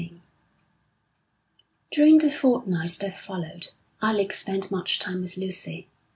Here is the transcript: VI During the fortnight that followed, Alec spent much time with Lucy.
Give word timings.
VI 0.01 0.19
During 1.91 2.17
the 2.17 2.31
fortnight 2.31 2.97
that 3.01 3.13
followed, 3.13 3.69
Alec 4.01 4.33
spent 4.33 4.71
much 4.71 4.97
time 4.97 5.21
with 5.21 5.37
Lucy. 5.37 5.89